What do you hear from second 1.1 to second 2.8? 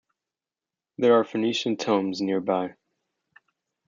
are Phoenician tombs nearby.